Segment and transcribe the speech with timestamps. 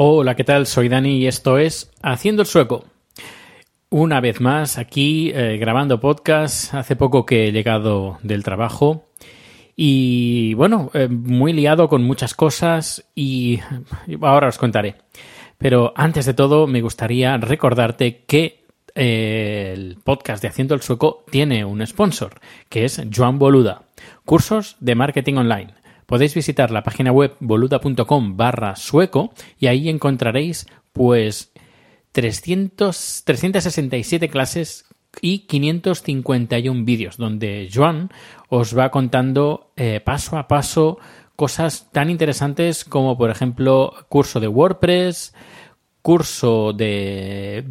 [0.00, 0.68] Hola, ¿qué tal?
[0.68, 2.84] Soy Dani y esto es Haciendo el Sueco.
[3.90, 6.72] Una vez más aquí eh, grabando podcast.
[6.72, 9.08] Hace poco que he llegado del trabajo
[9.74, 13.58] y bueno, eh, muy liado con muchas cosas y
[14.22, 14.94] ahora os contaré.
[15.58, 21.24] Pero antes de todo me gustaría recordarte que eh, el podcast de Haciendo el Sueco
[21.28, 23.82] tiene un sponsor, que es Joan Boluda,
[24.24, 25.74] cursos de marketing online.
[26.08, 31.52] Podéis visitar la página web boluda.com barra sueco y ahí encontraréis pues
[32.12, 34.86] 300, 367 clases
[35.20, 38.08] y 551 vídeos donde Joan
[38.48, 40.98] os va contando eh, paso a paso
[41.36, 45.34] cosas tan interesantes como por ejemplo curso de WordPress,
[46.02, 47.64] curso de,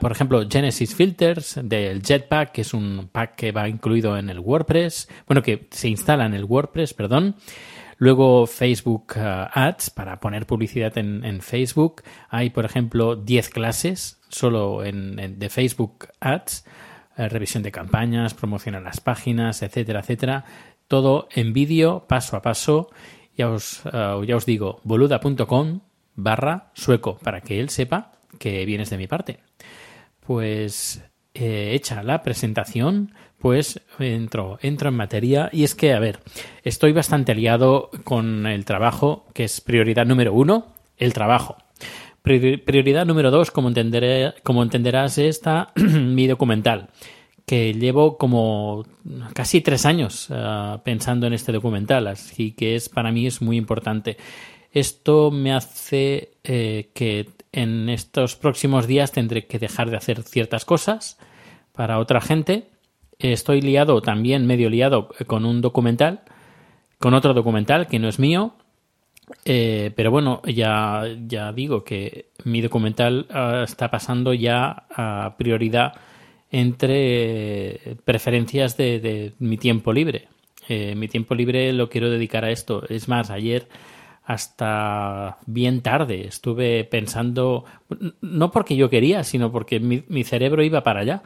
[0.00, 4.40] por ejemplo, Genesis Filters del Jetpack, que es un pack que va incluido en el
[4.40, 7.36] WordPress, bueno, que se instala en el WordPress, perdón.
[7.98, 12.02] Luego Facebook uh, Ads para poner publicidad en, Facebook.
[12.28, 16.66] Hay, por ejemplo, 10 clases solo en, en, de Facebook Ads,
[17.16, 20.44] eh, revisión de campañas, promoción a las páginas, etcétera, etcétera.
[20.88, 22.90] Todo en vídeo, paso a paso.
[23.36, 25.80] Ya os, uh, ya os digo, boluda.com
[26.16, 29.38] barra sueco para que él sepa que vienes de mi parte.
[30.20, 31.02] Pues
[31.34, 36.20] eh, hecha la presentación, pues entro, entro en materia y es que, a ver,
[36.64, 41.56] estoy bastante liado con el trabajo, que es prioridad número uno, el trabajo.
[42.22, 46.88] Prioridad número dos, como, entenderé, como entenderás, está mi documental,
[47.44, 48.84] que llevo como
[49.32, 53.56] casi tres años uh, pensando en este documental, así que es para mí es muy
[53.56, 54.16] importante.
[54.76, 60.66] Esto me hace eh, que en estos próximos días tendré que dejar de hacer ciertas
[60.66, 61.18] cosas
[61.72, 62.68] para otra gente
[63.18, 66.20] estoy liado también, medio liado, con un documental,
[66.98, 68.54] con otro documental que no es mío.
[69.44, 75.94] Eh, pero bueno, ya, ya digo que mi documental uh, está pasando ya a prioridad
[76.50, 80.28] entre preferencias de, mi tiempo libre.
[80.68, 82.84] Eh, mi tiempo libre lo quiero dedicar a esto.
[82.88, 83.68] Es más, ayer
[84.26, 86.26] hasta bien tarde.
[86.26, 87.64] Estuve pensando,
[88.20, 91.22] no porque yo quería, sino porque mi, cerebro iba para allá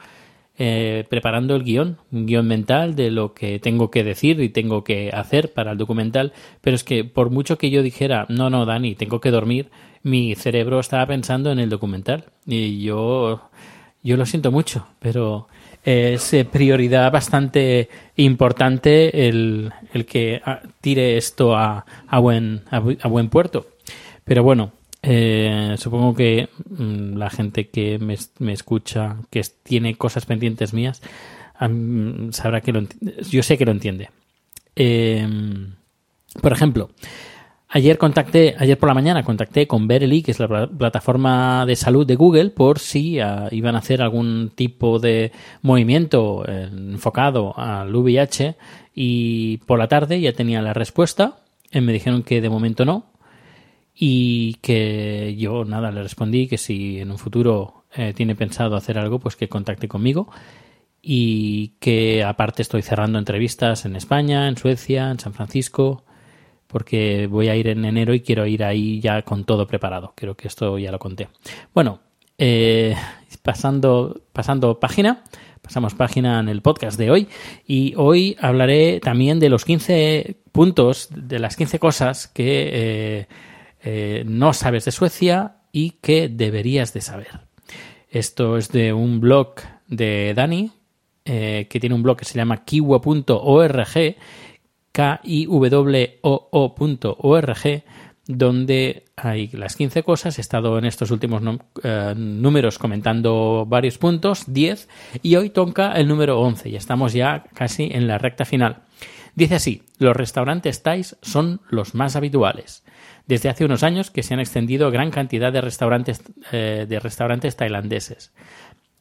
[0.59, 4.85] eh, preparando el guion, un guion mental de lo que tengo que decir y tengo
[4.85, 8.67] que hacer para el documental, pero es que por mucho que yo dijera, no, no,
[8.67, 9.71] Dani, tengo que dormir,
[10.03, 12.25] mi cerebro estaba pensando en el documental.
[12.47, 13.41] Y yo,
[14.03, 15.49] yo lo siento mucho, pero
[15.85, 20.43] es prioridad bastante importante el, el que
[20.81, 23.67] tire esto a, a, buen, a, buen puerto.
[24.25, 24.73] Pero bueno,
[25.03, 31.01] eh, supongo que mmm, la gente que me, me, escucha, que tiene cosas pendientes mías,
[31.61, 32.87] um, sabrá que lo
[33.31, 34.11] yo sé que lo entiende.
[34.77, 35.27] Eh,
[36.41, 36.91] por ejemplo,
[37.71, 42.07] ayer contacté, ayer por la mañana contacté con Verily, que es la plataforma de salud
[42.07, 45.33] de Google, por si uh, iban a hacer algún tipo de
[45.63, 48.57] movimiento eh, enfocado al VIH
[48.95, 51.39] y por la tarde ya tenía la respuesta.
[51.71, 53.07] Eh, me dijeron que de momento no,
[53.95, 58.99] y que yo nada le respondí que si en un futuro eh, tiene pensado hacer
[58.99, 60.29] algo pues que contacte conmigo.
[61.03, 66.05] Y que aparte estoy cerrando entrevistas en España, en Suecia, en San Francisco
[66.71, 70.37] porque voy a ir en enero y quiero ir ahí ya con todo preparado creo
[70.37, 71.29] que esto ya lo conté
[71.75, 72.01] bueno
[72.43, 72.97] eh,
[73.43, 75.25] pasando, pasando página,
[75.61, 77.29] pasamos página en el podcast de hoy
[77.67, 83.27] y hoy hablaré también de los 15 puntos, de las 15 cosas que eh,
[83.83, 87.41] eh, no sabes de Suecia y que deberías de saber.
[88.09, 89.57] Esto es de un blog
[89.87, 90.73] de Dani,
[91.23, 94.17] que tiene un blog que se llama kiwa.org,
[94.93, 96.23] K-I-W-O-O.org,
[98.27, 100.39] donde hay las 15 cosas.
[100.39, 101.43] He estado en estos últimos
[101.83, 104.89] eh, números comentando varios puntos, 10,
[105.23, 108.83] y hoy toca el número 11, y estamos ya casi en la recta final.
[109.35, 112.85] Dice así, los restaurantes Thais son los más habituales.
[113.27, 116.21] Desde hace unos años que se han extendido gran cantidad de restaurantes,
[116.51, 118.33] eh, de restaurantes tailandeses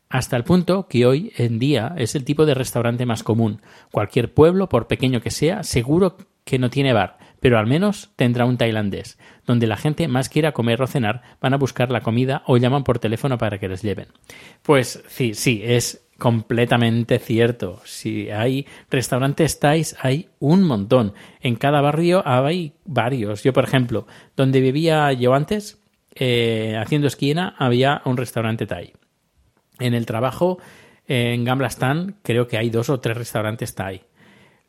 [0.10, 3.62] hasta el punto que hoy en día es el tipo de restaurante más común.
[3.92, 8.46] Cualquier pueblo, por pequeño que sea, seguro que no tiene bar, pero al menos tendrá
[8.46, 12.42] un tailandés, donde la gente más quiera comer o cenar, van a buscar la comida
[12.48, 14.08] o llaman por teléfono para que les lleven.
[14.64, 17.80] Pues sí, sí, es completamente cierto.
[17.86, 21.14] Si hay restaurantes thais, hay un montón.
[21.40, 23.44] En cada barrio hay varios.
[23.44, 25.80] Yo, por ejemplo, donde vivía yo antes,
[26.16, 28.94] eh, haciendo esquina, había un restaurante thai.
[29.80, 30.60] En el trabajo,
[31.08, 34.04] en Gamblastan, creo que hay dos o tres restaurantes Thai.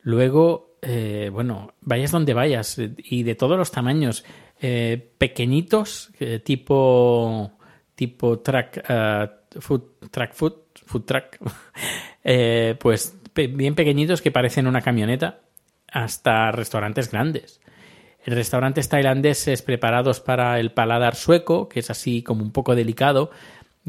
[0.01, 4.25] Luego, eh, bueno, vayas donde vayas y de todos los tamaños,
[4.59, 7.51] eh, pequeñitos, eh, tipo,
[7.95, 9.29] tipo track, eh,
[9.59, 10.53] food, track food,
[10.85, 11.37] food truck,
[12.23, 15.41] eh, pues bien pequeñitos que parecen una camioneta,
[15.87, 17.61] hasta restaurantes grandes
[18.25, 23.31] restaurantes tailandeses preparados para el paladar sueco, que es así como un poco delicado,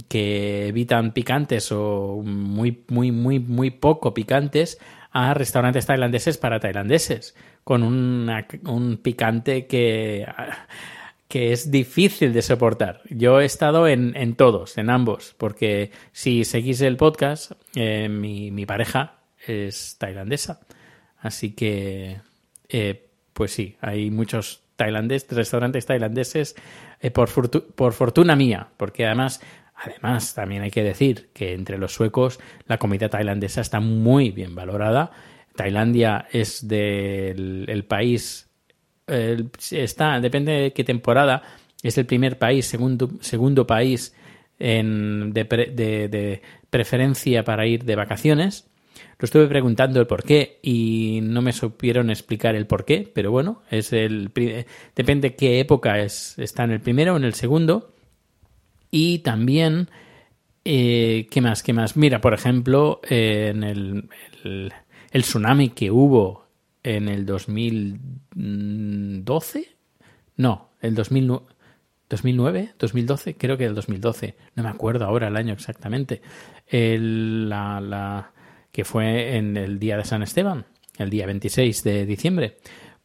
[0.08, 4.78] que evitan picantes o muy, muy, muy, muy poco picantes,
[5.10, 7.34] a restaurantes tailandeses para tailandeses,
[7.64, 10.26] con una- un picante que,
[11.28, 13.02] que es difícil de soportar.
[13.10, 18.50] Yo he estado en, en todos, en ambos, porque si seguís el podcast, eh, mi,
[18.50, 20.60] mi pareja es tailandesa.
[21.18, 22.20] Así que,
[22.70, 26.56] eh, pues sí, hay muchos tailandeses, restaurantes tailandeses
[27.00, 27.28] eh, por,
[27.74, 29.40] por fortuna mía, porque además,
[29.82, 34.54] además también hay que decir que entre los suecos la comida tailandesa está muy bien
[34.54, 35.10] valorada.
[35.56, 38.48] Tailandia es el país
[39.70, 41.42] está, depende de qué temporada,
[41.82, 44.14] es el primer país, segundo, segundo país
[44.58, 46.08] en, de, pre- de-
[46.70, 48.68] preferencia para ir de vacaciones.
[49.18, 53.30] Lo estuve preguntando el por qué y no me supieron explicar el por qué, pero
[53.30, 54.30] bueno, es el
[54.94, 57.92] depende qué época es, está en el primero o en el segundo.
[58.92, 59.88] Y también,
[60.64, 61.62] eh, ¿qué más?
[61.62, 61.96] ¿Qué más?
[61.96, 64.08] Mira, por ejemplo, en el,
[64.44, 64.72] el,
[65.22, 66.46] tsunami que hubo
[66.82, 69.76] en el 2012,
[70.36, 71.46] no, el 2009,
[72.08, 76.20] 2009, 2012, creo que el 2012, no me acuerdo ahora el año exactamente,
[76.66, 78.32] el- la, la-
[78.70, 80.66] que fue en el día de San Esteban,
[80.98, 82.58] el día 26 de diciembre,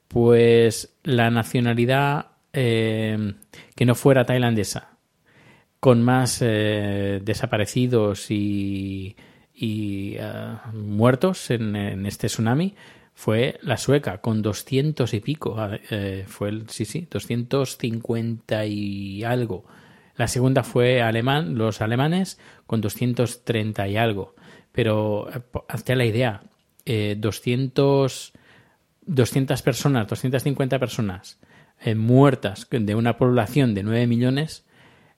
[0.09, 3.33] pues la nacionalidad eh,
[3.75, 4.96] que no fuera tailandesa,
[5.79, 9.15] con más eh, desaparecidos y,
[9.53, 12.75] y, eh, muertos en, este tsunami
[13.13, 15.57] fue la sueca con 200 y pico
[15.89, 19.65] eh, fue el, sí sí 250 y algo.
[20.15, 24.35] La segunda fue alemán los alemanes con 230 y algo.
[24.71, 25.27] Pero
[25.67, 26.43] hazte la idea
[26.85, 28.33] eh, 200
[29.07, 31.39] 200 personas 250 personas
[31.95, 34.66] muertas de una población de 9 millones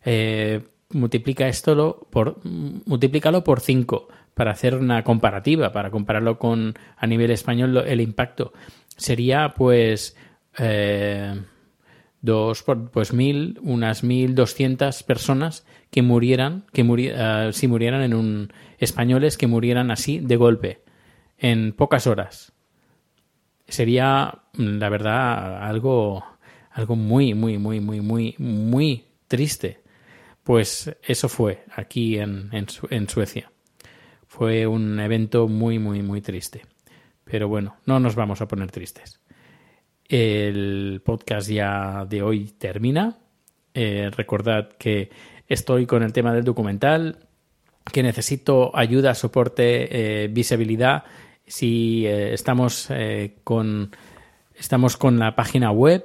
[0.06, 6.74] eh, multiplica esto lo por multiplícalo por 5 para hacer una comparativa, para compararlo con
[6.98, 8.53] a nivel español el impacto.
[8.96, 10.15] Sería pues
[10.58, 11.34] eh,
[12.22, 18.01] dos por pues mil unas mil doscientas personas que murieran que muri- eh, si murieran
[18.01, 20.82] en un españoles que murieran así de golpe
[21.38, 22.51] en pocas horas.
[23.68, 26.24] Sería la verdad algo
[26.72, 29.82] algo muy muy muy muy muy muy triste
[30.50, 33.51] pues eso fue aquí en, en, Su- en Suecia
[34.25, 36.65] fue un evento muy muy muy triste
[37.24, 39.20] pero bueno no nos vamos a poner tristes
[40.08, 43.18] el podcast ya de hoy termina
[43.75, 45.12] Eh, recordad que
[45.48, 47.27] estoy con el tema del documental
[47.94, 51.03] que necesito ayuda, soporte, eh, visibilidad.
[51.46, 52.89] Si eh, estamos
[53.44, 53.91] con
[54.56, 56.01] estamos con la página web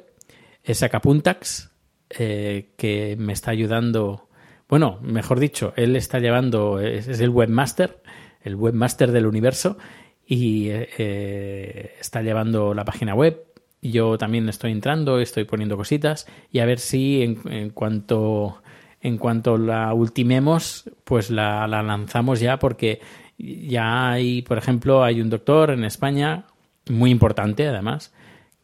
[0.62, 1.70] Sacapuntax
[2.08, 4.28] que me está ayudando.
[4.74, 8.02] Bueno, mejor dicho, él está llevando es, el webmaster,
[8.42, 9.78] el webmaster del universo
[10.26, 13.40] y eh, eh, está llevando la página web.
[13.82, 18.64] Yo también estoy entrando, estoy poniendo cositas y a ver si en, en cuanto
[19.00, 23.00] en cuanto la ultimemos, pues la, la lanzamos ya porque
[23.38, 26.46] ya hay, por ejemplo, hay un doctor en España,
[26.90, 28.12] muy importante además,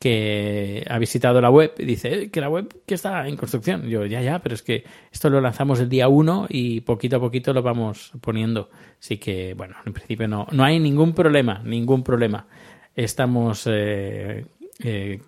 [0.00, 3.87] que ha visitado la web y dice "Eh, que la web que está en construcción.
[3.87, 7.21] Yo, ya, ya, pero es que esto lo lanzamos el día 1 y poquito a
[7.21, 8.71] poquito lo vamos poniendo.
[8.99, 12.47] Así que, bueno, en principio no, no hay ningún problema, ningún problema.
[12.97, 14.47] Estamos eh,
[14.83, 15.21] eh,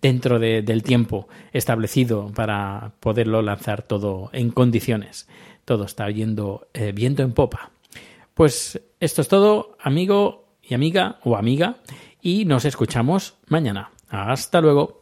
[0.00, 5.28] dentro de- del tiempo establecido para poderlo lanzar todo en condiciones.
[5.66, 7.70] Todo está yendo eh, viento en popa.
[8.32, 11.76] Pues esto es todo, amigo y amiga o amiga,
[12.22, 13.90] y nos escuchamos mañana.
[14.08, 15.01] Hasta luego.